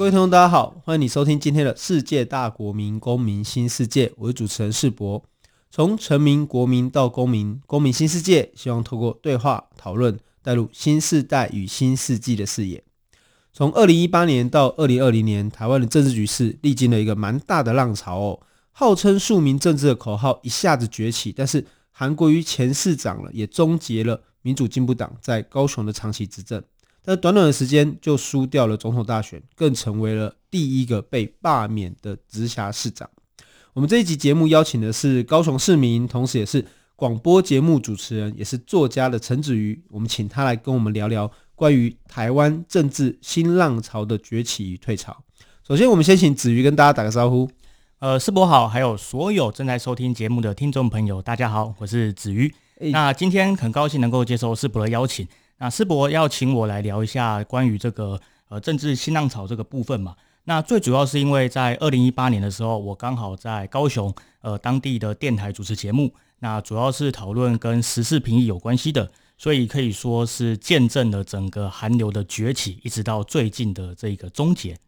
[0.00, 4.10] 各位听众，大家好，欢迎你收听今天的世界大国民公民新世界。
[4.16, 5.22] 我是主持人世博。
[5.70, 12.82] 从臣民、国民到公民，公民新世界，希望透过对话讨论，带入新世代与新世纪的视野。
[13.52, 18.40] 从二零一八年到二零二零年，台湾的政治局势历经了一个蛮大的浪潮哦。
[18.72, 26.64] 号称庶民政治的口号一下子崛起，但是韩国瑜前市长了，也终结了民主进步党在高雄的长期执政。
[27.04, 33.08] 但短短的时间就输掉了总统大选，更成为了第一个被罢免的直辖市长。
[33.72, 36.64] 我们这一集节目邀请的是高雄市民，同时也是
[36.96, 39.82] 广播节目主持人，也是作家的陈子瑜。
[39.90, 45.24] 我们请他来跟我们聊聊关于台湾政治新浪潮的崛起与退潮。
[45.66, 47.48] 首先，我们先请子瑜跟大家打个招呼。
[48.00, 52.52] 呃，世博好，还有所有正在收听节目的听众朋友，大家好，我是子瑜。
[52.80, 55.28] 欸、那今天很高兴能够接受世博的邀请。
[55.60, 60.16] 那世博要请我来聊一下关于这个呃政治新浪潮这个部分嘛。
[60.44, 74.78] 那最主要是因为在二零一八年的时候，我刚好在高雄呃当地的电台主持节目，那主要是讨论跟时事评议有关系的，所以可以说是见证了整个韩流的崛起，一直到最近的这个终结。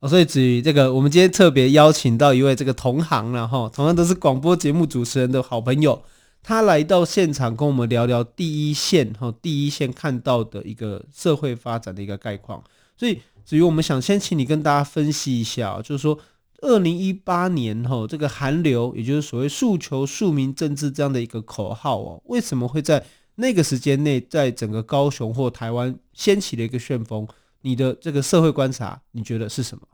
[0.00, 6.02] 哦，所以至于这个，我们今天特别邀请到一位这个同行了哈，同样都是广播节目主持人的好朋友。
[6.42, 12.62] 他来到现场跟我们聊聊第一线哈，第一线看到的一个社会发展的一个概况。
[12.96, 16.18] 所以，至于我们想先请你跟大家分析一下，就是说，
[16.60, 23.04] 二零一八年哈，这个韩流，也就是所谓诉求庶民政治这样的一个口号哦，为什么会在
[23.36, 27.26] 那个时间内，在整个高雄或台湾掀起了一个旋风？
[27.62, 29.86] 你的这个社会观察，你觉得是什么？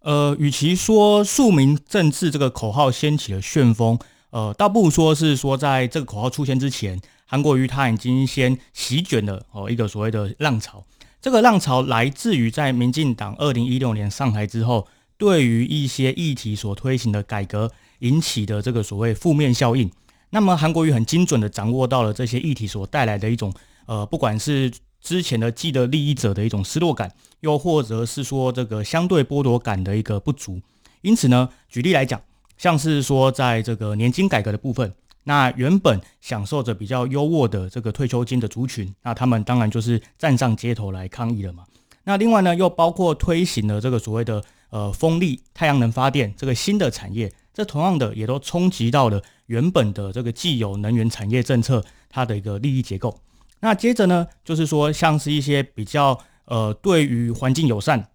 [0.00, 3.98] 呃，与其说庶民政治这个口号掀起了旋风。
[4.34, 10.84] 呃，倒不如说是说，在这个口号出现之前，韩国瑜他已经先席卷了哦一个所谓的浪潮。
[11.22, 19.88] 这个浪潮来自于在民进党二零一六年上台之后，对于一些议题所推行的改革引起的这个所谓负面效应。
[20.30, 23.54] 那么韩国瑜很精准的掌握到了这些议题所带来的一种
[23.86, 24.68] 呃，不管是
[25.00, 30.60] 之前的既得利益者的一种失落感，又或者是说这个相对剥夺感的一个不足。
[31.02, 32.20] 因此呢，举例来讲。
[32.64, 34.90] 像是说，在这个年金改革的部分，
[35.24, 41.64] 那原本享受着比较优渥的这个退休金的族群，那他们当然就是站上街头来抗议了嘛。
[42.04, 53.20] 那另外呢，又包括推行了这个所谓的呃风力、太阳能发电这个新的产业，这同样的也都冲击到了原本的这个既有能源产业政策它的一个利益结构。
[53.60, 58.08] 那接着呢，就是说像是一些比较呃对于环境友善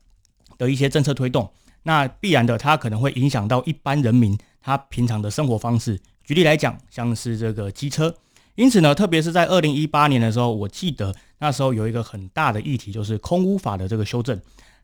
[0.57, 1.51] 的一些政策推动。
[1.83, 5.99] 那必然的，它可能会影响到一般人民他平常的生活方式。
[6.23, 8.13] 举例来讲，像是这个机车。
[8.55, 14.39] 因此呢，特别是在二零一八年的时候，我记得那时候有一个很大的议题，就是空污法的这个修正。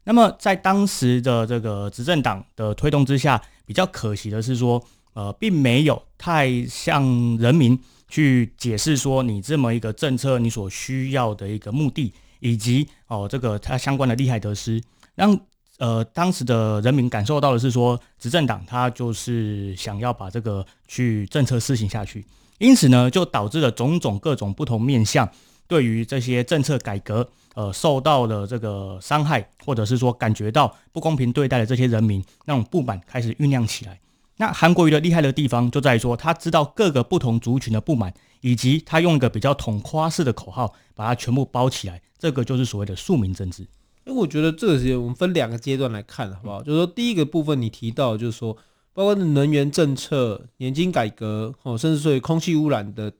[0.05, 4.81] 那么在当时的这个执政党的推动之下，比较可惜的是说，
[5.13, 7.03] 呃，并没有太向
[7.37, 7.77] 人民
[8.07, 14.81] 去解释说，你这么一个政策，你所需要的一个目的，以及哦这个它相关的利害得失，
[15.15, 15.37] 让。
[15.77, 22.25] 呃，当时的人民感受到的是说，执政党他就是想要把这个去政策施行下去，
[22.59, 25.29] 因此呢，就导致了种种各种不同面向
[25.67, 33.99] 对于这些政策改革，呃，受到了这个伤害，或者是说感觉到不公平对待的这些人民，那种不满开始酝酿起来。
[34.37, 43.67] 那韩国瑜的厉害的地方就在于说，他知道各个不同族群的不满，以及他用一个比较统夸式的口号把它全部包起来，这个就是所谓的庶民政治。
[44.05, 46.61] 因为我觉得这个是我们分两个阶段来看，好不好？
[46.61, 48.55] 就是说，第一个部分你提到，就是说，
[48.93, 53.11] 包括能源政策、年金改革，哦，甚至说空气污染的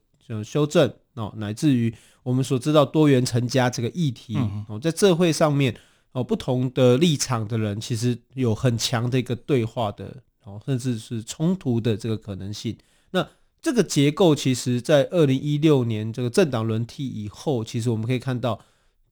[0.44, 4.38] 修正，哦，乃至于我们所知道多元成家这个议题，
[4.68, 5.76] 哦，在社会上面，
[6.12, 12.76] 哦，不同的立场的人其实有很强的一个对话的，哦，甚至是冲突的这个可能性。
[13.10, 13.26] 那
[13.60, 18.60] 这个结构，其实在二零一六年这个政党轮替以后，其实我们可以看到。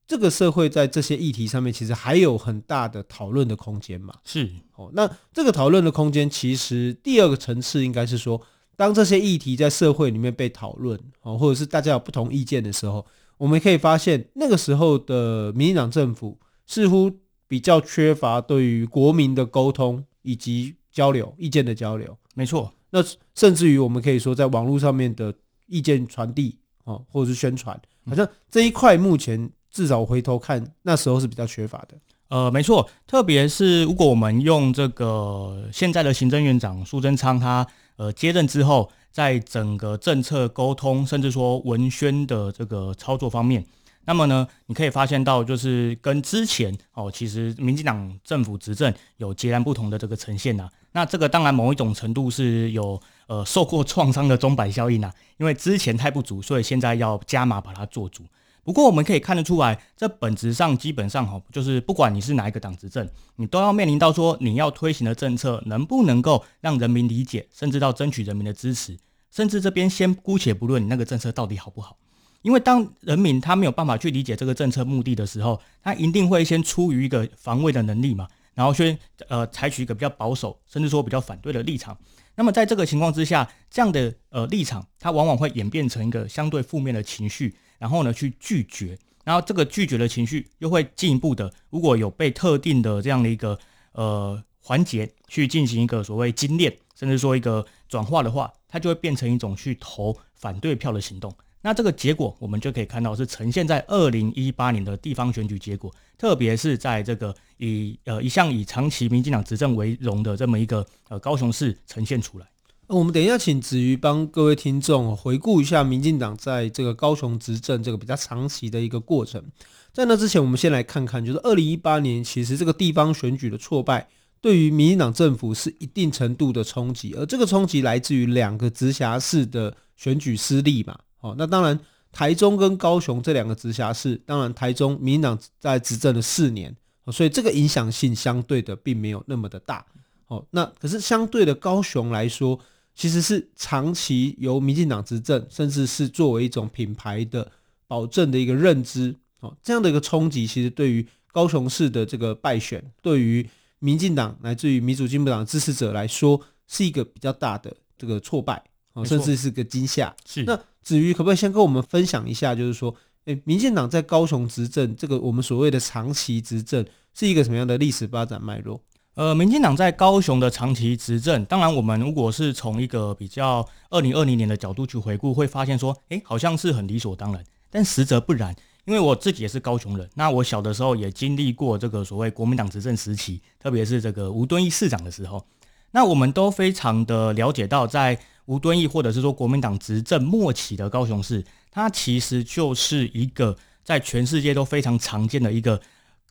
[0.06, 4.14] 这个社会在这些议题上面，其实还有很大的讨论的空间嘛？
[4.24, 4.90] 是哦。
[4.92, 8.40] 那这个讨论的空间，其实第二个层次应该是说，
[8.76, 13.04] 当这些议题在社会里面被讨论哦，或者是大家有不同意见的时候，
[13.38, 17.10] 我们可以发现，那个时候的民进党政府似乎
[17.48, 22.16] 比较缺乏对于国民的沟通以及交流意见的交流。
[22.34, 22.72] 没错。
[22.90, 23.02] 那
[23.34, 25.34] 甚至于我们可以说，在网络上面的
[25.66, 31.98] 意见传递哦，或者是宣传，好像这一块目前至少回头看，那时候是比较缺乏的。
[32.28, 37.66] 呃，没错，特别是如果我们用这个现在的行政院长苏贞昌他
[37.96, 43.64] 呃接任之后，在整个政策沟通，甚至说文宣的这个操作方面，
[44.04, 50.70] 那么呢，你可以发现到就是跟之前哦，其实民进党政府执政有截然不同的这个呈现呐、啊。
[50.92, 58.24] 那这个当然某一种程度是有呃受过创伤的钟摆效应呐、啊，因为之前太不足，所以现在要加码把它做足。
[58.64, 63.06] 不过我们可以看得出来，这本质上基本上哈，就是不管你是哪一个党执政，
[63.36, 68.96] 你都要面临到说你要推行的政策能不能够让人民理解，甚至到争取人民的支持，
[69.30, 71.98] 甚至这边先姑且不论你那个政策到底好不好，
[72.40, 81.96] 因为当人民他没有办法去理解这个政策目的的时候，他一定会先出于一个防卫的能力嘛，然后先呃采取一个比较保守，甚至说比较反对的立场。
[82.36, 87.54] 那么在这个情况之下，这样的呃立场，它往往会演变成一个相对负面的情绪。
[87.84, 93.58] 然后呢，去拒绝，然后这个拒绝的情绪又会进一步的，如果有被特定的这样的一个
[93.92, 101.30] 呃环节去进行一个所谓精炼，甚至说一个转化的话，它就会变成一种去投反对票的行动。
[101.60, 112.46] 那这个结果我们就可以看到是呈现在二零一八年的地方选举结果，特别是在这个以呃一向以长期民进党执政为荣的这么一个呃高雄市呈现出来。
[112.88, 119.42] 我们等一下，请子瑜帮各位听众回顾一下民进党在这个高雄执政这个比较长期的一个过程。
[119.90, 124.06] 在那之前，我们先来看看，就是二零一八年，其实这个地方选举的挫败，
[124.42, 130.98] 对于民进党政府是一定程度的冲击，而这个冲击来自于两个直辖市的选举失利嘛。
[131.20, 131.80] 哦，那当然，
[132.12, 136.76] 台中跟高雄这两个直辖市，当然台中民进党在执政了四年，
[137.10, 139.86] 所以这个影响性相对的并没有那么的大。
[140.26, 142.60] 哦，那可是相对的高雄来说。
[142.94, 147.50] 其实是长期由民进党执政，甚至是作为一种品牌的
[147.86, 153.48] 保证的一个认知，哦，这样的一个冲击，其实对于高雄市的这个败选，对于
[153.80, 158.62] 民进党乃至于民主进步党支持者来说，是一个比较大的这个挫败，
[158.92, 160.14] 哦，甚至是个惊吓。
[160.24, 160.44] 是。
[160.44, 162.94] 那子瑜可不可以先跟我们分享一下，就是说，
[163.24, 168.80] 诶，民进党在高雄执政，这个我们所谓的长期执政，是一个什么样的历史发展脉络？
[169.14, 177.44] 呃，民进党在高雄的长期执政，当然，我们如果是从一个比较二零二零年的角度去回顾，会发现说，诶，好像是很理所当然。
[177.70, 178.52] 但实则不然，
[178.86, 185.46] 因为我自己也是高雄人，那我小的时候也经历过这个所谓国民党执政时期，特别是这个吴敦义市长的时候，
[185.92, 195.80] 那我们都非常的了解到，在吴敦义或者是说国民党执政末期的高雄市，它其实就是一个在全世界都非常常见的一个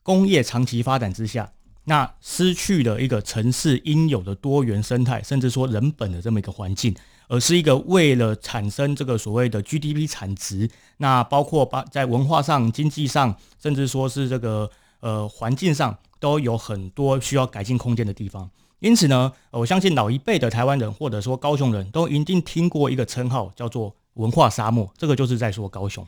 [0.02, 1.50] 工业长期发展之下。
[1.86, 6.94] 那失去了一个城市应有的多元生态，甚至说人本的这么一个环境，
[7.28, 14.70] 而是一个为了产生这个所谓的 GDP 产值，那包括把在文化上、经济上，甚至说是这个
[15.00, 18.48] 呃环境上，都有很多需要改进空间的地方。
[18.80, 26.06] 因此呢，我相信老一辈的台湾人或者说高雄人都一定听过一个称号，叫做“文化沙漠”，这个就是在说高雄。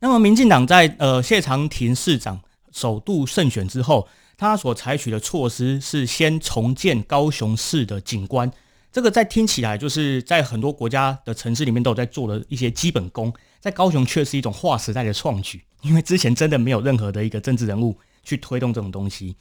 [0.00, 2.40] 那么，民进党在呃谢长廷市长
[2.72, 4.08] 首度胜选之后。
[4.38, 8.50] 他所采取的措施是先重建高雄市的景观，
[8.92, 19.34] 这个在听起来就是在很多国家的城市里面都有在做的一些基本功，在高雄却是一种划时代的创举，因为之前真的没有任何的一个政治人物去推动这种东西。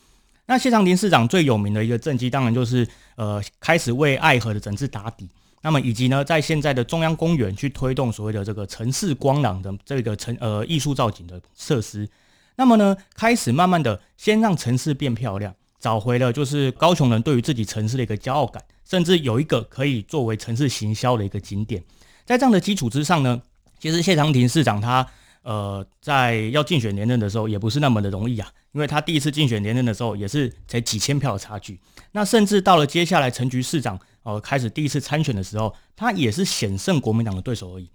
[0.47, 2.87] 那谢长廷市长最有名的一个政绩，当然就是
[3.17, 5.29] 呃开始为爱河的整治打底，
[5.61, 12.09] 那么以及呢在现在的中央公园去推动所谓的这个城市光廊的这个城呃艺术造景的设施。
[12.57, 21.83] 那么呢，开始慢慢的先让城市变漂亮，找回了就是高雄人对于自己城市的一个骄傲感，甚至有一个可以作为城市行销的一个景点。
[22.25, 23.41] 在这样的基础之上呢，
[23.79, 25.07] 其实谢长廷市长他
[25.43, 31.79] 呃在要竞选连任的时候也不是那么的容易啊，因为他第一次竞选连任的时候也是才几千票的差距。
[32.11, 37.87] 那甚至到了接下来陈菊市长呃开始第一次参选的时候，他也是险胜国民党的对手而已。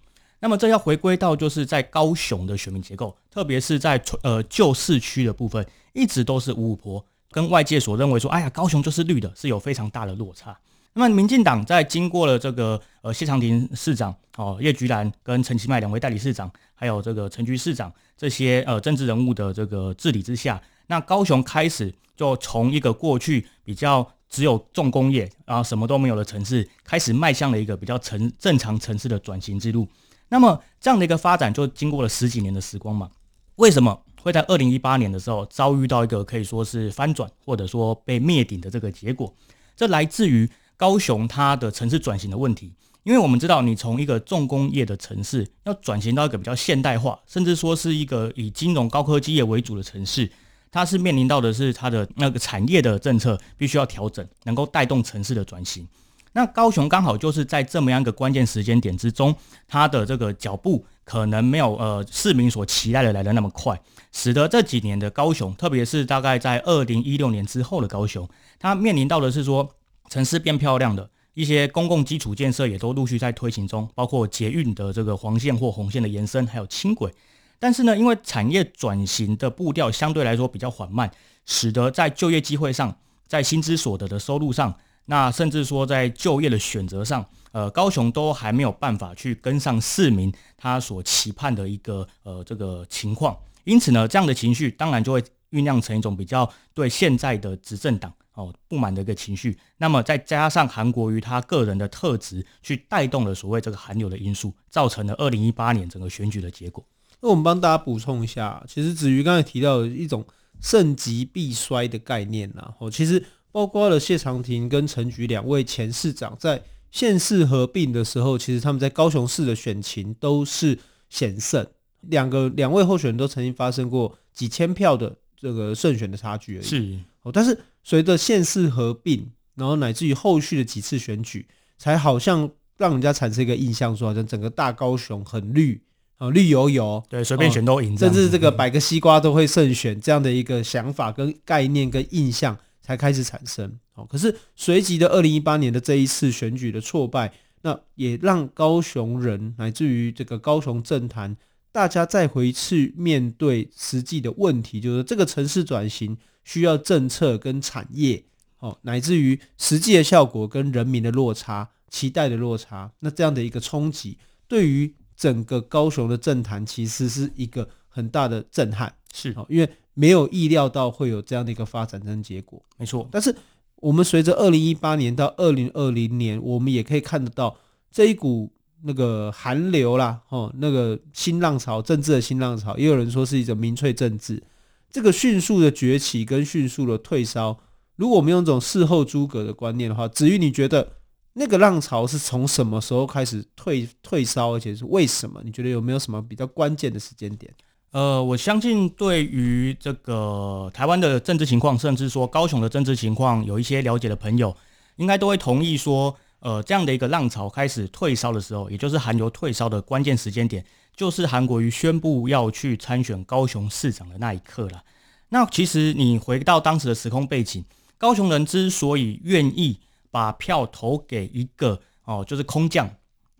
[0.42, 10.58] 那么这要回归到就是在高雄的选民结构，特别是在呃旧市区的部分，一直都是五五波，跟外界所认为说，哎呀，高雄就是绿的，是有非常大的落差。
[10.94, 29.86] 那么民进党在经过了这个呃谢长廷市长哦叶菊兰跟陈其迈两位代理市长，还有这个陈菊市长这些呃政治人物的这个治理之下，那高雄开始就从一个过去比较只有重工业然后什么都没有的城市，开始迈向了一个比较城正常城市的转型之路。
[30.32, 33.10] 那么这样的一个发展就经过了十几年的时光嘛？
[33.56, 39.30] 为什么会在二零一八年的时候遭遇到一个可以说是翻转或者说被灭顶的这个结果？
[39.76, 42.72] 这来自于高雄它的城市转型的问题。
[43.02, 50.30] 因为我们知道，你从一个重工业的城市要转型到一个比较现代化，甚至说是一个以金融高科技业为主的城市，
[50.70, 55.86] 它是面临到的是它的那个产业的政策必须要调整，能够带动城市的转型。
[56.32, 59.34] 那高雄刚好就是在这么样一个关键时间点之中，
[59.68, 63.80] 它的这个脚步可能没有呃市民所期待的来的那么快，
[64.12, 69.68] 使得这几年的高雄，特别是大概在二零一六年之后的高雄，它面临到的是说
[70.08, 71.10] 城市变漂亮的。
[71.34, 77.10] 一些公共基础建设也都陆续在推行中，包括捷运的这个黄线或红线的延伸，还有轻轨。
[77.58, 81.10] 但是呢，因为产业转型的步调相对来说比较缓慢，
[81.46, 82.94] 使得在就业机会上，
[83.26, 93.36] 在薪资所得的收入上，那甚至说在就业的选择上，呃，高雄都还没有办法去跟上市民他所期盼的一个呃这个情况。
[93.64, 98.12] 因此呢，这样的情绪当然就会酝酿成一种比较对现在的执政党。
[98.34, 106.82] 哦，不满的一个情绪，那么再加上韩国瑜他个人的特质，去带动了所谓这个韩流的因素，造成了二零一八年整个选举的结果。
[107.20, 110.24] 那我们帮大家补充一下，其实子瑜刚才提到的一种
[110.62, 120.78] 盛极必衰的概念呐，哦，其实包括了谢长廷跟陈菊两位前市长在县市合并的时候，其实他们在高雄市的选情都是
[121.10, 121.66] 险胜，
[122.02, 126.64] 两个两位候选人都曾经发生过几千票的这个胜选的差距而已。
[126.64, 127.58] 是哦，但是。
[127.84, 131.44] 随着县市合并，然后乃至于后续的几次选举，
[131.78, 135.82] 才好像让人家产生一个印象，说好像整个大高雄很绿
[136.22, 143.76] 啊，绿油油，对，随便选都赢，甚至这个摆个西瓜都会胜选，这样的一个想法、跟概念、跟印象才开始产生。
[143.94, 151.36] 哦，可是随即的二零一八年的这一次选举的挫败，那也让高雄人乃至于这个高雄政坛，
[151.72, 156.16] 大家再回去面对实际的问题，就是这个城市转型。
[156.44, 158.24] 需要政策跟产业，
[158.58, 168.92] 哦，乃至于实际的效果跟人民的落差、期待的落差，那这样的一个冲击，对于整个高雄的政坛，其实是一个很大的震撼。
[169.14, 172.60] 是哦，因为没有意料到会有这样的一个发展跟结果。
[172.76, 173.32] 没错，但是
[173.76, 177.56] 我们随着二零一八年到二零二零年，我们也可以看得到
[177.88, 178.50] 这一股
[178.82, 184.42] 那个寒流啦，哦，那个新浪潮，政治的新浪潮，也有人说是一种民粹政治。
[184.90, 187.56] 这个迅速的崛起跟迅速的退烧，
[187.94, 190.88] 如果我们用这种事后诸葛的观念的话，子玉，你觉得
[191.34, 195.40] 那个浪潮是从什么时候开始退退烧，而且是为什么？
[195.44, 197.52] 你觉得有没有什么比较关键的时间点？
[197.92, 204.56] 呃，我相信对于这个台湾的政治情况，甚至说高雄的政治情况，有一些了解的朋友，
[204.96, 210.64] 应该都会同意说，呃，这样的一个浪潮开始退烧的时候，也就是韩流退烧的关键时间点。
[210.94, 214.82] 就是韩国瑜宣布要去参选高雄市长的那一刻了。
[215.30, 217.64] 那其实你回到当时的时空背景，
[217.96, 219.80] 高雄人之所以愿意
[220.12, 222.88] 把票投给一个哦，就是空降，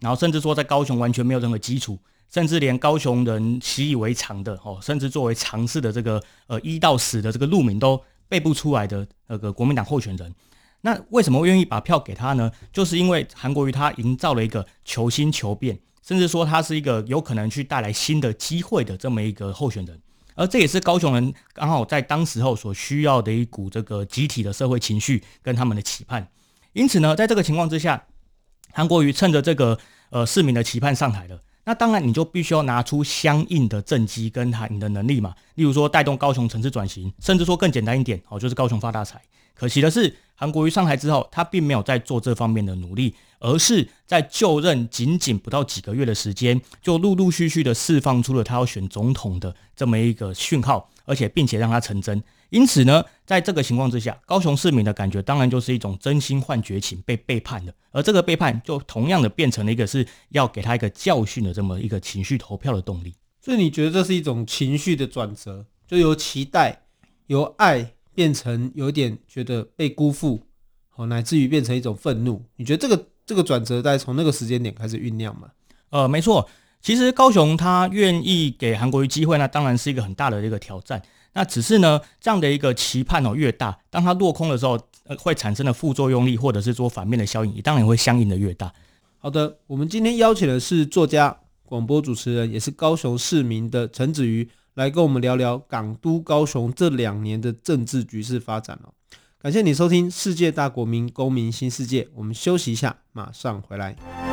[0.01, 1.97] 然后甚至说在高雄完全没有任何基础，
[2.29, 10.35] 甚至连高雄人习以为常的哦，甚至作为常识的这个呃一到十的这个路名都背不出来的那个国民党候选人，
[10.81, 12.51] 那为什么愿意把票给他呢？
[12.73, 15.79] 就是因为韩国瑜他营造了一个求新求变。
[16.05, 20.01] 甚至说他是一个有可能去带来新的机会的这么一个候选人，
[20.35, 26.27] 而这也是高雄人刚好在当时候所需要的一股这个集体的社会情绪跟他们的期盼。
[26.73, 28.05] 因此呢，在这个情况之下，
[28.73, 29.79] 韩国瑜趁着这个
[30.11, 39.21] 呃市民的期盼上台了，那当然你就必须要拿出相应的政绩跟他你的能力嘛，例如说带动高雄城市转型，甚至说更简单一点哦，就是高雄发大财。
[39.55, 52.21] 可惜的是，韩国瑜上台之后，他并没有在做这方面的努力，而是在就任仅仅不到几个月的时间，就陆陆续续的释放出了他要选总统的这么一个讯号，而且并且让他成真。
[52.53, 57.75] 因此呢，在这个情况之下，高雄市民的感觉当然就是一种真心换绝情，被背叛的。
[57.91, 63.15] 而这个背叛，就同样的变成了一个是要给他一个教训的这么一个情绪投票的动力。
[63.41, 66.83] 所以你觉得这是一种情绪的转折，就由期待，
[67.27, 67.95] 由爱。
[68.15, 70.47] 变成有点觉得被辜负，
[70.91, 72.45] 好，乃至于变成一种愤怒。
[72.57, 75.49] 你觉得这个这个转折在从那个时间点开始酝酿吗？
[75.89, 76.47] 呃，没错，
[76.83, 81.01] 其实高雄他愿意给韩国瑜机会，那当然是一个很大的一个挑战。
[81.35, 88.73] 那只是呢，这样的一个期盼哦越大，当它落空的时候，呃，会产生的副作用力或者是说反面的效应，当然会相应的越大。
[89.19, 94.49] 好的，我们今天邀请的是作家、广播主持人，也是高雄市民的陈子瑜。
[94.75, 98.89] 来跟我们聊聊港都高雄这两年的政治局势发展哦。
[99.39, 104.32] 感谢你收听《世界大国民公民新世界》，我们休息一下，马上回来。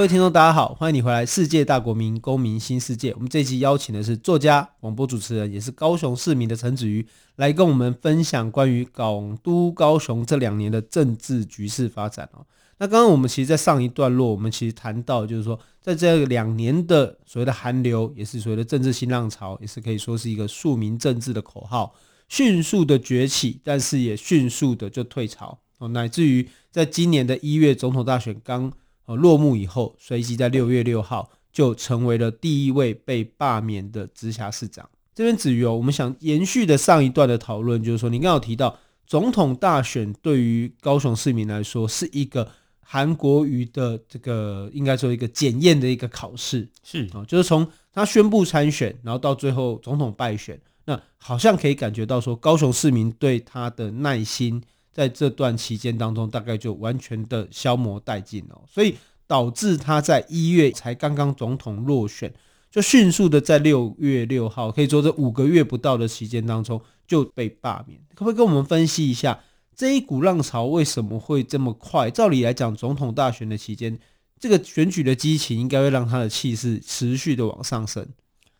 [0.00, 3.12] 各位听众，大家好，欢迎你回来《世界大国民公民新世界》。
[3.16, 12.46] 我们这期邀请的是作家、广播主持人，也是高雄市民的陈子瑜，来跟我们分享关于港都高雄这两年的政治局势发展哦。
[12.78, 21.94] 那刚刚我们其实，在上一段落，我们其实谈到，就是说，在这两年的所谓的寒流，也是所谓的政治新浪潮，也是可以说是一个庶民政治的口号，
[22.26, 28.72] 迅速的崛起，但是也迅速的就退潮哦，乃至于在今年的一月总统大选刚
[29.16, 34.88] 落幕以后，随即在六月六号就成为了第一位被罢免的直辖市长。
[35.14, 42.48] 这边子瑜哦，我们想延续的上一段的讨论，就是说，你刚刚有提到总统大选对于高雄市民来说是一个。
[42.92, 54.60] 韩国瑜的这个应该说一个检验的一个考试是啊，就是从他宣布参选，然后到最后总统败选，那好像可以感觉到说高雄市民对他的耐心
[54.92, 62.32] 在这段期间当中大概就完全的消磨殆尽了，所以导致他在一月才刚刚总统落选，
[62.70, 69.40] 就迅速的在六月六号，可以说这五个月不到的期间当中就被罢免，可不可以跟我们分析一下？
[69.76, 72.10] 这一股浪潮为什么会这么快？
[72.10, 73.98] 照理来讲，总统大选的期间，
[74.38, 78.06] 这个选举的激情应该会让他的气势持续的往上升。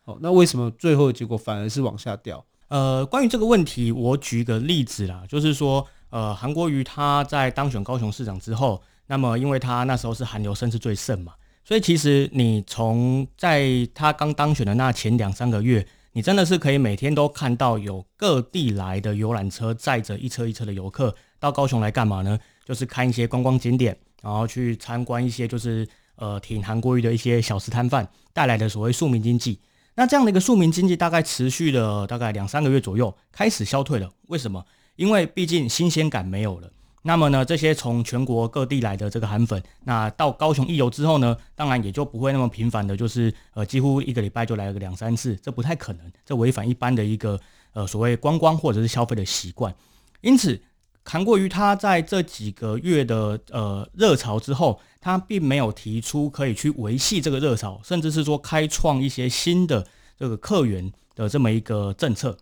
[0.01, 2.43] 好，那为什么最后的结果反而是往下掉？
[2.69, 11.33] 呃，关于这个问题，我举一个例子啦，就是说，呃，韩国瑜他在当选高雄市长之后，那么因为他那时候是韩流声势最盛嘛，
[11.65, 15.85] 所以其实你从在他刚当选的那前两三个月。
[16.13, 22.37] 你真的是可以每天都看到有各地来的游览车载着一车一车的游客到高雄来干嘛呢？
[22.65, 29.61] 就是看一些观光景点，然后去参观一些就是呃挺韩国瑜的一些小吃摊贩带来的所谓庶民经济。
[29.95, 34.11] 那这样的一个庶民经济大概持续了大概两三个月左右，开始消退了。
[34.27, 34.65] 为什么？
[34.95, 36.69] 因为毕竟新鲜感没有了。
[37.03, 47.39] 那么呢，这些从全国各地来的这个韩粉，那到高雄一游之后呢，当然也就不会那么频繁的，就是呃，几乎一个礼拜就来了个两三次，这不太可能，这违反一般的一个
[47.73, 49.73] 呃所谓观光或者是消费的习惯。
[50.21, 50.61] 因此，
[51.03, 59.87] 韩国瑜他在这几个月的呃热潮之后，他并没有提出可以去维系这个热潮，甚至是说开创一些新的
[60.19, 62.37] 这个客源的这么一个政策，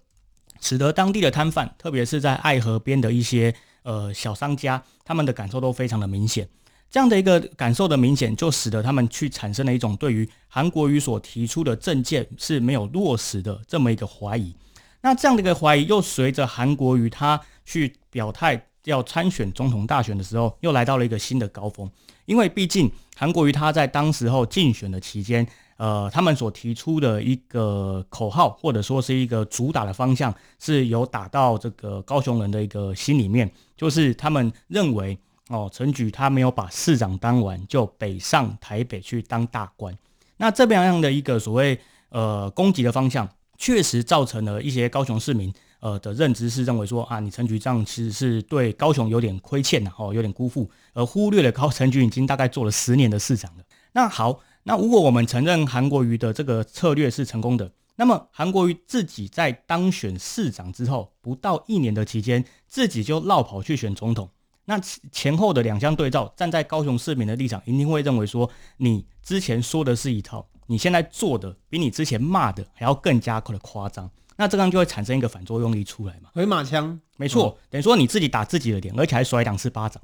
[0.61, 3.53] 使得当地的摊贩，特别是在爱河边的一些。
[3.83, 6.47] 呃，小商家他们的感受都非常的明显，
[6.91, 14.53] 这样的一个感受的明显，就使得他们去产生了一种对于韩国瑜所提出的政见是没有落实的这么一个怀疑。
[15.01, 21.89] 那这样的一个怀疑，又随着韩国瑜他去表态要参选总统大选的时候，又来到了一个新的高峰。
[22.25, 25.47] 因为毕竟韩国瑜他在当时候竞选的期间。
[25.79, 39.97] 呃，他们所提出的一个口号，或者说是一个主打的方向，是有打到这个高雄人的一个心里面，就是他们认为哦，陈菊他没有把市长当完，就北上台北去当大官。
[40.35, 53.63] 那这边样的一个所谓呃攻击的方向，确实造成了一些高雄市民呃的认知是认为说啊，你陈菊这样其实是对高雄有点亏欠呐，哦，有点辜负，而忽略了高陈菊已经大概做了十年的市长了。
[53.93, 54.41] 那好。
[54.69, 64.29] 那如果我们承认韩国瑜的这个策略是成功的，那么韩国瑜自己在当选市长之后不到一年的期间，自己就绕跑去选总统，
[64.65, 64.79] 那
[65.11, 76.29] 前后的两相对照，站在高雄市民的立场，一定会认为说，你之前说的是一套，你现在做的比你之前骂的还要更加的夸张，那这样就会产生一个反作用力出来嘛？
[76.35, 79.99] 回马枪，没错，等于说你自己打自己的脸，而且还甩两次巴掌。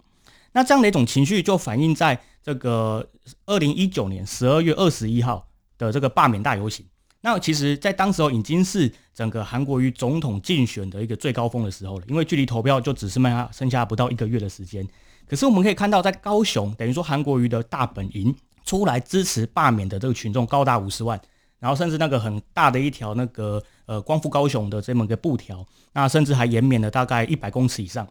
[0.55, 3.05] 那这样的一种情绪就反映在这个
[3.45, 5.45] 二零一九年十二月二十一号
[5.77, 6.85] 的这个罢免大游行。
[7.19, 14.87] 那其实，在当时候已经是整个韩国瑜总统竞选的一个最高峰的时候了，因为距离投票就只剩下剩下不到一个月的时间。
[15.27, 21.19] 可是我们可以看到，在高雄，等于说韩国瑜的大本营出来支持罢免的这个群众高达五十万，
[21.59, 28.07] 然后甚至那个很大的一条那个呃光复高雄的这么个布条，那甚至还延绵了大概一百公尺以上。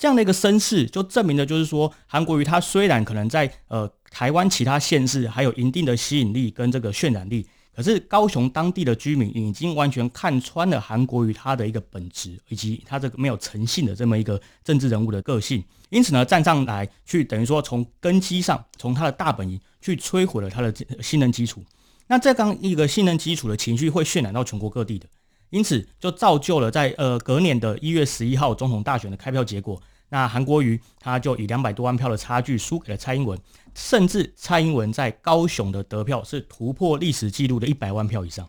[0.00, 21.62] 这样的一个声势，就证明了，就是说，韩国瑜他虽然可能在呃台湾其他县市还有一定的吸引力跟这个渲染力，可是高雄当地的居民已经完全看穿了韩国瑜他的一个本质，以及他这个没有诚信的这么一个政治人物的个性，因此呢，站上来去等于说从根基上，从他的大本营去摧毁了他的信任基础。
[22.06, 25.06] 那这样一个信任基础的情绪会渲染到全国各地的。
[25.50, 33.38] 因此，就造就了在呃隔年的一月十一号总统大选的开票结果，那韩国瑜他就以两百多万票的差距输给了蔡英文，
[33.74, 38.48] 甚至蔡英文在高雄的得票是突破历史记录的一百万票以上。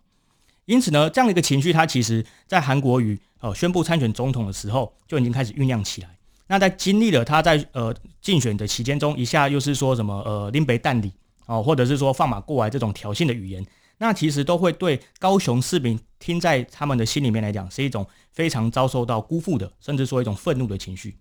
[0.66, 6.18] 因此呢，这样的一个情绪，他其实在韩国瑜呃宣布参选总统的时候就已经开始酝酿起来。
[6.48, 11.12] 那在经历了他在呃竞选的期间中，一下又是说什么呃拎杯淡里。
[11.48, 13.66] 哦，或者是说放马过来这种挑衅的语言，
[14.02, 21.16] 那其实都会对高雄市民听在他们的心里面来讲，是一种非常遭受到辜负的，甚至说一种愤怒的情绪。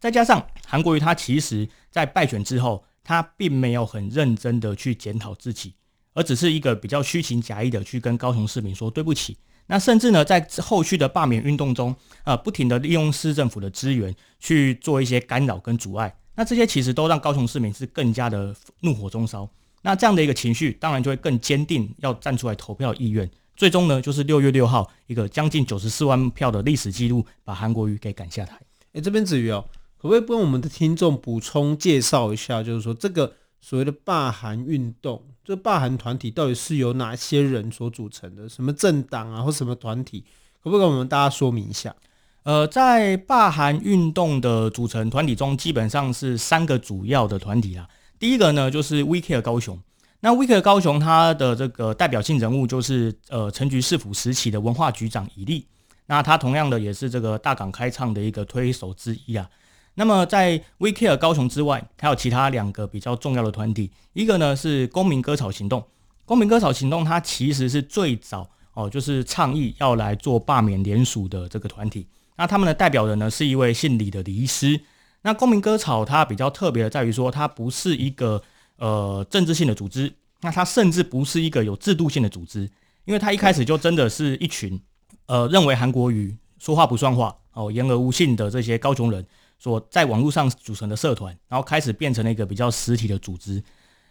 [0.00, 5.74] 再加上韩国瑜他其实在败选之后，他并没有很认真的去检讨自己，
[6.12, 9.38] 而只是一个比较虚情假意的去跟高雄市民说对不起。
[9.66, 11.94] 那甚至呢，在后续的罢免运动中，
[12.24, 16.12] 呃，不停的利用市政府的资源去做一些干扰跟阻碍。
[16.34, 19.48] 那这些其实都让高雄市民是更加的怒火中烧。
[19.84, 23.30] 那这样的一个情绪，当然就会更坚定要站出来投票意愿。
[23.54, 28.58] 最终呢，就是六月六号一个将近九十四万票的历史记录，把韩国瑜给赶下台。
[28.94, 29.64] 哎，这边子瑜哦，
[29.96, 33.34] 可不可以帮我们的听众补充介绍一下，就是说这个。
[33.66, 38.46] 所谓的罢韩运动，这罢韩团体到底是由哪些人所组成的？
[38.46, 40.22] 什么政党啊，或什么团体？
[40.62, 41.96] 可不可以跟我们大家说明一下？
[42.42, 47.88] 呃，在罢韩运动的组成团体中，基本上是三个主要的团体啦。
[48.24, 49.78] 第一个呢，就是 We Care 高雄。
[50.20, 55.66] 那 We Care 高雄，它的这个代表性人物就是呃陈菊市府时期的文化局长以利。
[56.06, 59.46] 那他同样的也是这个大港开唱的一个推手之一啊。
[59.92, 63.90] 那么，在 We Care 高雄之外，还有其他两个比较重要的团体。
[64.14, 65.84] 一个呢是公民割草行动。
[66.24, 72.08] 公民割草行动，它其实是最早哦，就是倡议要来做罢免联署的这个团体。
[72.36, 74.80] 那他们的代表人呢，是一位姓李的李医师。
[75.24, 78.40] 那公民割草它比较特别的在于说，它不是一个
[78.76, 82.70] 呃政治性的组织，那它甚至不是一个有制度性的组织，
[83.06, 84.80] 因为它一开始就真的是一群
[85.26, 89.26] 呃认为韩国瑜说话不算话哦，言而无信的这些高雄人。
[89.56, 93.62] 所在网络上组成的社团，然后开始变成了一个比较实体的组织。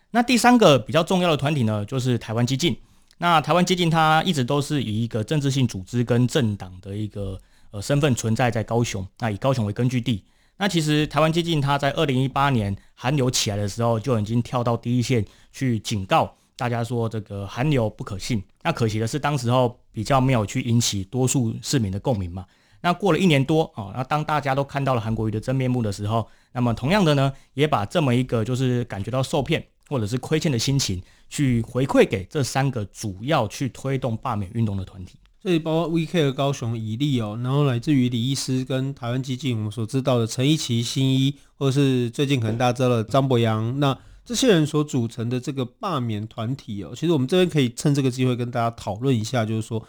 [0.10, 2.76] 那第三个比较重要的团体呢，就是台湾激进。
[3.20, 9.06] 那台湾激进它一直都是以一个政治性组织跟政党的一个呃身份存在在高雄。
[9.20, 10.24] 那以高雄为根据地。
[10.58, 18.42] 那其实台湾基进它在二零一八年韩流起来的时候，就已经跳到第一线去警告大家说这个韩流不可信。
[18.62, 22.46] 那可惜的是，当时候比较没有去引起多数市民的共鸣嘛。
[22.82, 35.18] 那过了一年多啊，那当大家都看到了韩国瑜的真面目的时候，那么同样的呢，也把这么一个就是感觉到受骗或者是亏欠的心情，去回馈给这三个主要去推动罢免运动的团体。
[35.44, 49.86] 这里包括 We Care 高雄以利哦，然后来自于李医师跟台湾基金，我们所知道的陈一奇、新一，或者是最近可能大家知道的张博洋，那这些人所组成的这个罢免团体哦，其实我们这边可以趁这个机会跟大家讨论一下，就是说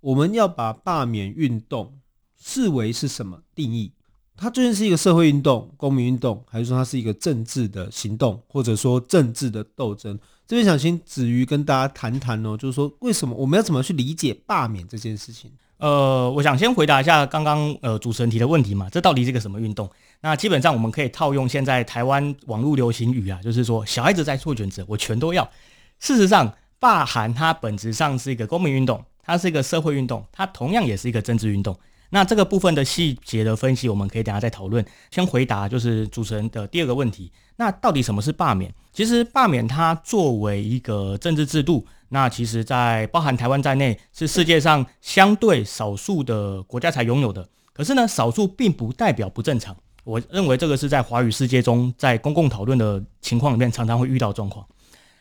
[0.00, 2.00] 我们要把罢免运动。
[2.38, 3.92] 视为是什么定义？
[4.36, 10.18] 它究竟是一个社会运动、公民运动，还是说它是一个政治的行动，或者说政治的斗争？
[10.46, 15.50] 这边想请子瑜跟大家谈谈哦，就是说为什么我们要怎么去理解罢免这件事情？
[15.78, 19.90] 呃，我想先回答一下刚刚呃主持人提的问题嘛，这到底是个什么运动？
[20.20, 25.50] 那基本上我们可以套用现在台湾网络流行语啊，就是说小孩子在做选择，我全都要。
[25.98, 31.78] 事实上，罢韩它本质上是一个公民运动，它是一个社会运动，它同样也是一个政治运动。
[32.10, 34.84] 那这个部分的细节的分析，我们可以等下再讨论。
[35.10, 38.72] 先回答就是主持人的第二个问题，那到底什么是罢免？
[38.92, 47.48] 其实罢免它作为一个政治制度，那其实在包含台湾在内，是世界上相对少数的国家才拥有的。
[47.72, 49.76] 可是呢，少数并不代表不正常。
[50.04, 54.64] 我认为这个是在华语世界中，在公共讨论的情况里面，常常会遇到状况。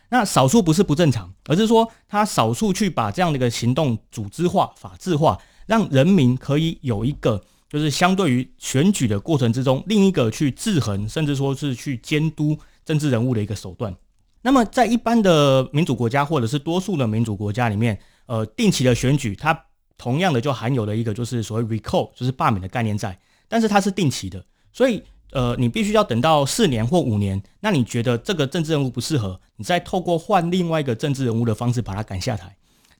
[0.09, 5.37] 那少数不是不正常，而是说他少数去把这样的一个行动组织化、法制化。
[5.65, 13.95] 让人民可以有一个，就是相对于选举的过程之中，另一个去制衡，甚至说是去监督政治人物的一个手段。
[14.41, 19.59] 那么，在一般的民主国家或者是多数的民主国家里面，呃，定期的选举，它
[19.97, 25.01] 同样的就含有了一个就是所谓 recall，就是罢免的概念在，但是它是定期的，所以
[25.31, 32.55] 呃，你必须要等到四年或五年，那你觉得这个政治人物不适合，你再透过换另外一个政治人物的方式把他赶下台。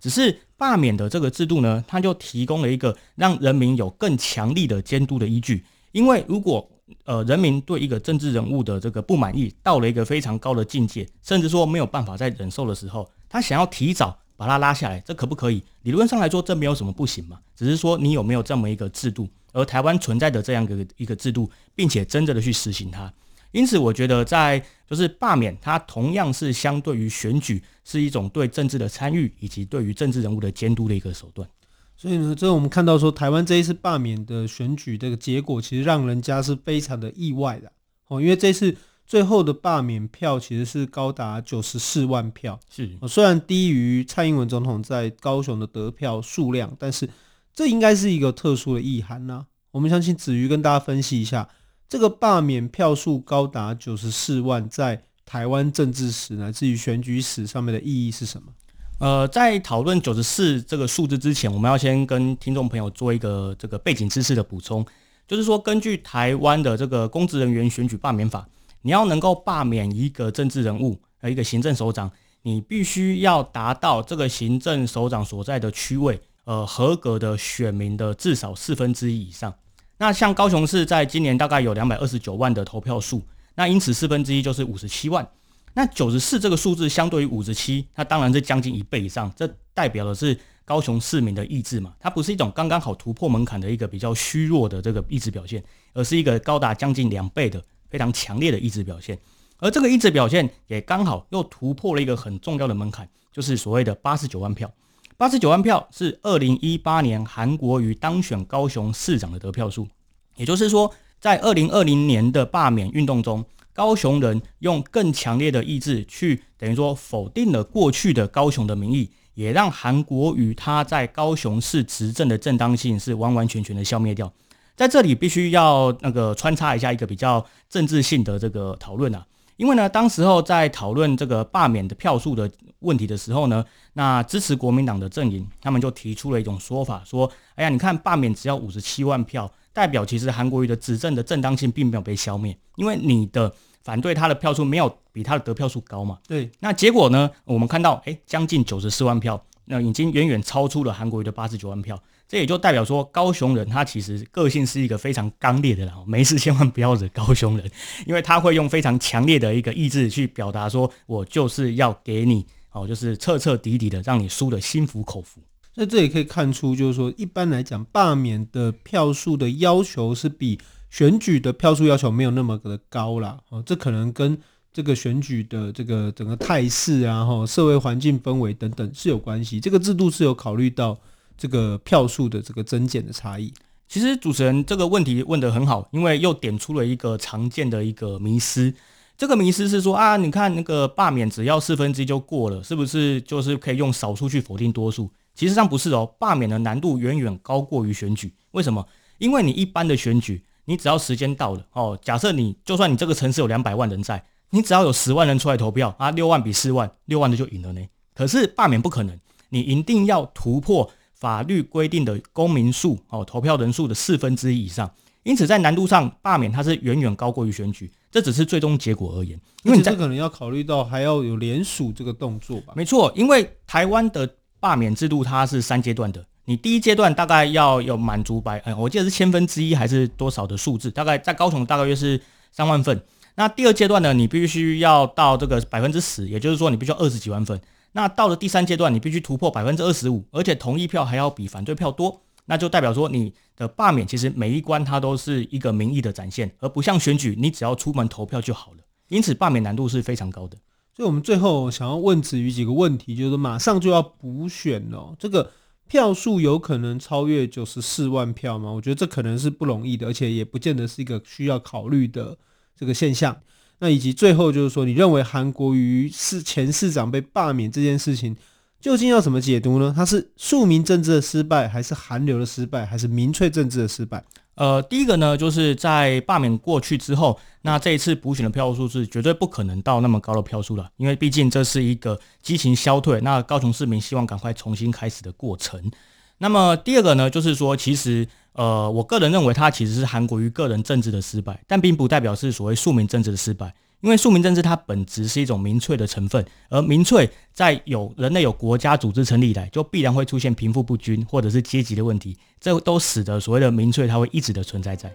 [0.05, 5.65] 只是罢免的这个制度呢，它就提供了一个让人民有更强力的监督的依据。
[5.93, 6.69] 因为如果
[7.05, 15.63] 呃人民对一个政治人物的这个不满意到了一个非常高的境界，甚至说没有办法再忍受的时候，他想要提早把他拉下来，这可不可以？
[15.81, 17.39] 理论上来说，这没有什么不行嘛。
[17.55, 23.11] 只是说你有没有这么一个制度，而台湾存在的这样一个一个制度，并且真正的去实行它。
[23.55, 31.47] 因此，我觉得在就是罢免，它同样是相对于选举是一种对政治的参与，以及对于政治人物的监督的一个手段。
[31.95, 37.71] 所以呢，这我们看到说，台湾这一次罢免的选举这个结果，其实让人家是非常的意外的
[38.09, 38.75] 哦，因为这次
[39.07, 47.07] 最后的罢免票其实是高达九十四万票，是虽然低于蔡英文总统在高雄的得票数量，但是
[47.53, 49.45] 这应该是一个特殊的意涵呐。
[49.71, 51.47] 我们相信子瑜跟大家分析一下。
[51.87, 58.51] 这个罢免票数高达九十四万，在台湾政治史乃至于选举史上面的意义是什么？
[58.99, 64.85] 呃，在讨论九十四这个数字之前，我们要先跟听众朋友做一个这个背景知识的补充，
[65.27, 68.47] 就是说，根据台湾的这个公职人员选举罢免法，
[68.81, 72.09] 你要能够罢免一个政治人物和一个行政首长，
[72.43, 79.53] 你必须要达到这个行政首长所在的区位，呃，合格的选民的至少四分之一以上。
[79.97, 83.21] 那像高雄市在今年大概有两百二十九万的投票数，
[83.55, 85.27] 那因此四分之一就是五十七万。
[85.73, 99.19] 那九十四这个数字相对于五十七，它当然是将近一倍以上，这代表的是高雄市民的意志嘛，它不是一种刚刚好突破门槛的一个比较虚弱的这个意志表现，而是一个高达将近两倍的非常强烈的意志表现，
[99.57, 104.71] 而这个意志表现也刚好又突破了一个很重要的门槛，就是所谓的八十九万票，
[105.17, 109.87] 八十九万票是二零一八年韩国瑜当选高雄市长的得票数，
[110.35, 113.45] 也就是说，在二零二零年的罢免运动中。
[113.73, 124.31] 高雄人用更强烈的意志去，等于说否定了过去的高雄的民意，也让韩国瑜他在高雄市执政的正当性是完完全全的消灭掉。
[124.77, 129.25] 在这里必须要那个穿插一下一个比较政治性的这个讨论啊，
[129.57, 133.63] 因为呢，当时候在讨论这个罢免的票数的问题的时候呢，
[133.93, 139.51] 那支持国民党的阵营他们就提出了一种说法，说，哎呀，你看罢免只要五十七万票。
[139.73, 146.17] 代表其实韩国瑜的执政的正当性并没有被消灭，因为你的反对他的票数没有比他的得票数高嘛。
[146.25, 147.29] 对，那结果呢？
[147.43, 152.01] 我们看到，哎，将近九十四万票，那已经远远超出了韩国瑜的八十九万票。
[152.27, 157.69] 这也就代表说，高雄人他其实个性是一个非常刚烈的人，没事千万不要惹高雄人，
[158.07, 165.39] 因为他会用非常强烈的一个意志去表达说，我就是要给你，哦，就是彻彻底底的让你输得心服口服。
[165.75, 170.57] 那这也可以看出，就是说，一般来讲，罢免的票数的要求是比
[170.89, 173.37] 选举的票数要求没有那么的高啦。
[173.49, 174.37] 哦，这可能跟
[174.71, 179.59] 这个选举的这个整个态势啊，哈，社会环境氛围等等是有关系。
[179.59, 180.97] 这个制度是有考虑到
[181.37, 183.53] 这个票数的这个增减的差异。
[183.87, 188.73] 其实主持人这个问题问得很好，因为又点出了一个常见的一个迷思。
[189.17, 195.09] 这个迷思是说啊，你看那个罢免只要四分之一就过了，是不是就是可以用少数去否定多数？
[195.33, 198.33] 其实上不是哦，罢免的难度远远高过于选举。
[198.51, 198.85] 为什么？
[199.17, 207.81] 因为你一般的选举，你只要时间到了哦，假设你就算你这个城市有两百万人在，你只要有十万人出来投票啊，六万比四万，六万的就赢了呢。
[208.13, 209.17] 可是罢免不可能，
[209.49, 214.89] 你一定要突破法律规定的公民数哦，投票人数的四分之一以上。
[215.23, 219.39] 因此在难度上，罢免它是远远高过于选举，这只是最终结果而言。
[219.63, 222.73] 因为这可能要考虑到还要有联署这个动作吧？
[222.75, 224.29] 没错，因为台湾的。
[224.57, 232.19] 罢免制度它是三阶段的，你第一阶段大概要有满足百，嗯，我记得是千分之一还是多少的数字，大概在高雄大概约是
[232.51, 232.99] 三万份。
[233.35, 237.61] 那第二阶段呢，你必须要到这个百分之十，也就是说你必须要二十几万份。
[237.97, 248.79] 那到了第三阶段，你必须突破百分之二十五，而且同意票还要比反对票多，那就代表说你的罢免其实每一关它都是一个民意的展现，而不像选举，你只要出门投票就好了。
[249.07, 250.57] 因此罢免难度是非常高的。
[250.93, 255.51] 所以，我们最后想要问子瑜几个问题，就是马上就要补选了，这个
[255.87, 258.71] 票数有可能超越九十四万票吗？
[258.71, 262.37] 我觉得这可能是不容易的，而且也不见得是一个需要考虑的
[262.77, 263.37] 这个现象。
[263.79, 268.35] 那以及最后就是说，你认为韩国瑜是前市长被罢免这件事情，
[268.79, 269.93] 究竟要怎么解读呢？
[269.95, 274.23] 它是庶民政治的失败，还是韩流的失败，还是民粹政治的失败？
[274.55, 285.91] 呃，第一个呢，就是在罢免过去之后，那这一次补选的票数是绝对不可能到那么高的票数了，因为毕竟这是一个激情消退，那高雄市民希望赶快重新开始的过程。
[286.37, 293.73] 那么第二个呢，就是说，其实呃，我个人认为它其实是韩国瑜个人政治的失败，但并不代表是所谓庶民政治的失败。
[294.01, 305.11] 因为庶民政治它本质是一种民粹的成分，而民粹在有人类有国家组织成立以来，就必然会出现贫富不均或者是阶级的问题，这都使得所谓的民粹它会一直的存在在。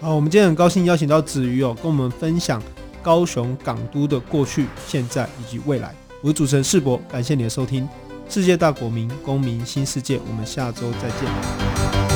[0.00, 2.60] 好，我们今天很高兴邀请到子瑜哦，跟我们分享
[3.00, 5.94] 高雄港都的过去、现在以及未来。
[6.20, 7.88] 我是主持人世博，感谢你的收听，
[8.32, 12.11] 世界大国民公民新世界，我们下周再见。